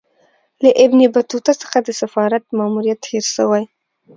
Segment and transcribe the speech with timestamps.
[0.63, 3.63] له ابن بطوطه څخه د سفارت ماموریت هېر سوی.